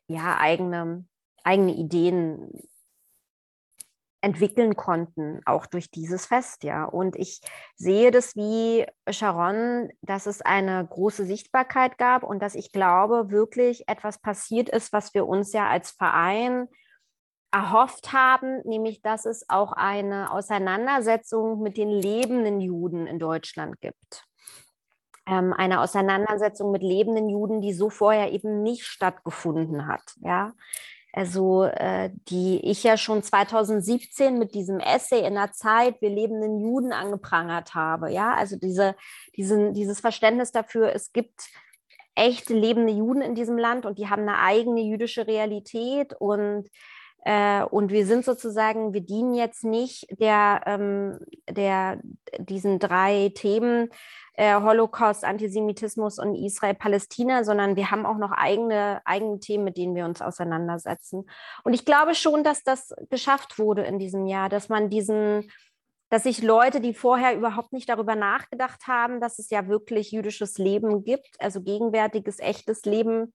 [0.07, 1.05] ja eigene,
[1.43, 2.49] eigene Ideen
[4.21, 6.85] entwickeln konnten, auch durch dieses Fest, ja.
[6.85, 7.41] Und ich
[7.75, 13.87] sehe das wie Sharon, dass es eine große Sichtbarkeit gab und dass ich glaube, wirklich
[13.87, 16.67] etwas passiert ist, was wir uns ja als Verein
[17.51, 24.25] erhofft haben, nämlich dass es auch eine Auseinandersetzung mit den lebenden Juden in Deutschland gibt.
[25.27, 30.01] Ähm, eine Auseinandersetzung mit lebenden Juden, die so vorher eben nicht stattgefunden hat.
[30.21, 30.53] Ja?
[31.13, 36.59] Also äh, die ich ja schon 2017 mit diesem Essay in der Zeit, wir lebenden
[36.59, 38.11] Juden angeprangert habe.
[38.11, 38.95] Ja, also diese,
[39.35, 41.49] diesen, dieses Verständnis dafür, es gibt
[42.15, 46.69] echte lebende Juden in diesem Land und die haben eine eigene jüdische Realität und
[47.23, 52.01] äh, und wir sind sozusagen, wir dienen jetzt nicht der, ähm, der
[52.39, 53.89] diesen drei Themen
[54.33, 59.95] äh, Holocaust, Antisemitismus und Israel-Palästina, sondern wir haben auch noch eigene, eigene Themen, mit denen
[59.95, 61.29] wir uns auseinandersetzen.
[61.63, 65.51] Und ich glaube schon, dass das geschafft wurde in diesem Jahr, dass man diesen,
[66.09, 70.57] dass sich Leute, die vorher überhaupt nicht darüber nachgedacht haben, dass es ja wirklich jüdisches
[70.57, 73.33] Leben gibt, also gegenwärtiges, echtes Leben,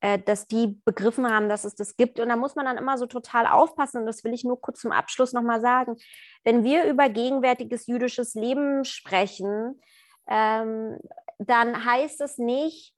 [0.00, 2.20] äh, dass die begriffen haben, dass es das gibt.
[2.20, 4.00] Und da muss man dann immer so total aufpassen.
[4.00, 5.96] Und das will ich nur kurz zum Abschluss nochmal sagen.
[6.44, 9.80] Wenn wir über gegenwärtiges jüdisches Leben sprechen,
[10.28, 10.98] ähm,
[11.38, 12.94] dann heißt es nicht,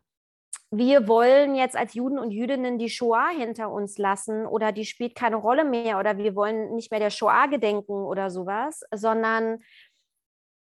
[0.71, 5.15] wir wollen jetzt als Juden und Jüdinnen die Shoah hinter uns lassen oder die spielt
[5.15, 9.61] keine Rolle mehr oder wir wollen nicht mehr der Shoah gedenken oder sowas, sondern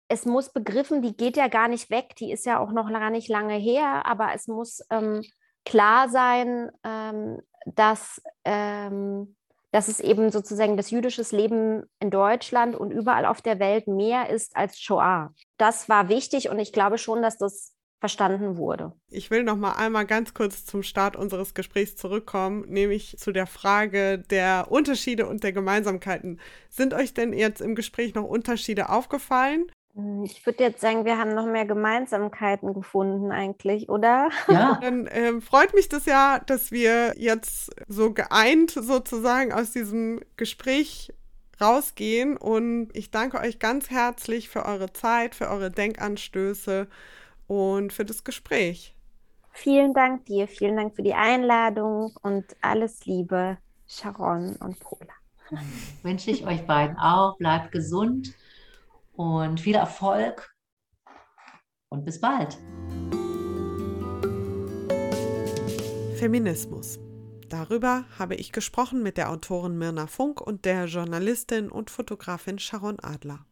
[0.09, 3.09] es muss begriffen, die geht ja gar nicht weg, die ist ja auch noch gar
[3.09, 5.23] nicht lange her, aber es muss ähm,
[5.65, 9.35] klar sein, ähm, dass, ähm,
[9.71, 14.29] dass es eben sozusagen das jüdische Leben in Deutschland und überall auf der Welt mehr
[14.29, 15.33] ist als Shoah.
[15.57, 18.93] Das war wichtig und ich glaube schon, dass das verstanden wurde.
[19.09, 23.45] Ich will noch mal einmal ganz kurz zum Start unseres Gesprächs zurückkommen, nämlich zu der
[23.45, 26.39] Frage der Unterschiede und der Gemeinsamkeiten.
[26.69, 29.69] Sind euch denn jetzt im Gespräch noch Unterschiede aufgefallen?
[29.99, 34.29] Hm, ich würde jetzt sagen, wir haben noch mehr Gemeinsamkeiten gefunden eigentlich, oder?
[34.47, 34.79] Ja.
[34.81, 41.13] Dann äh, freut mich das ja, dass wir jetzt so geeint sozusagen aus diesem Gespräch
[41.59, 42.37] rausgehen.
[42.37, 46.87] Und ich danke euch ganz herzlich für eure Zeit, für eure Denkanstöße
[47.47, 48.95] und für das Gespräch.
[49.51, 55.11] Vielen Dank dir, vielen Dank für die Einladung und alles Liebe, Sharon und Pola.
[56.03, 57.35] Wünsche ich euch beiden auch.
[57.37, 58.33] Bleibt gesund
[59.19, 60.55] und viel Erfolg
[61.89, 62.57] und bis bald.
[66.17, 66.99] Feminismus.
[67.49, 72.97] Darüber habe ich gesprochen mit der Autorin Mirna Funk und der Journalistin und Fotografin Sharon
[73.01, 73.45] Adler.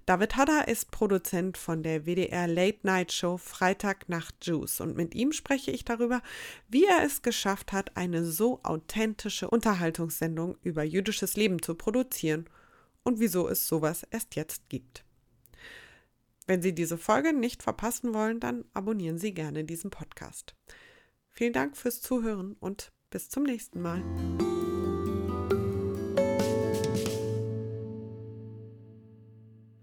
[0.07, 5.13] David Hadda ist Produzent von der WDR Late Night Show Freitag Nacht Juice und mit
[5.13, 6.21] ihm spreche ich darüber,
[6.67, 12.49] wie er es geschafft hat, eine so authentische Unterhaltungssendung über jüdisches Leben zu produzieren
[13.03, 15.05] und wieso es sowas erst jetzt gibt.
[16.47, 20.55] Wenn Sie diese Folge nicht verpassen wollen, dann abonnieren Sie gerne diesen Podcast.
[21.37, 24.01] Vielen Dank fürs Zuhören und bis zum nächsten Mal.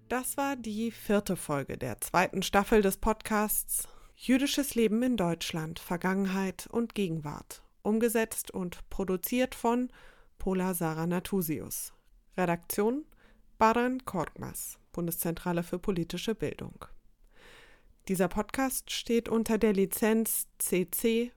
[0.09, 3.86] Das war die vierte Folge der zweiten Staffel des Podcasts
[4.16, 9.90] Jüdisches Leben in Deutschland, Vergangenheit und Gegenwart, umgesetzt und produziert von
[10.38, 11.92] Pola Sarah Natusius.
[12.36, 13.05] Redaktion
[13.59, 16.86] Baran Korkmaz, Bundeszentrale für politische Bildung.
[18.09, 21.30] Dieser Podcast steht unter der Lizenz CC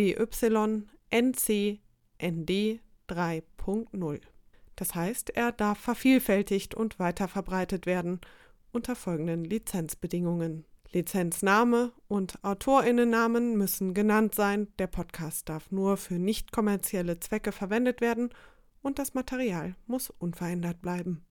[0.00, 1.78] BY-NC
[2.22, 4.20] ND 3.0.
[4.74, 8.22] Das heißt, er darf vervielfältigt und weiterverbreitet werden
[8.72, 10.64] unter folgenden Lizenzbedingungen.
[10.90, 14.68] Lizenzname und Autorinnennamen müssen genannt sein.
[14.78, 18.30] Der Podcast darf nur für nicht kommerzielle Zwecke verwendet werden
[18.80, 21.26] und das Material muss unverändert bleiben.